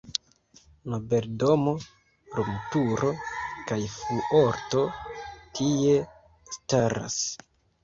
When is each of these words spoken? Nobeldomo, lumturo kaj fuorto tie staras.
Nobeldomo, 0.93 1.73
lumturo 2.47 3.13
kaj 3.69 3.79
fuorto 3.99 4.83
tie 5.61 5.95
staras. 6.59 7.23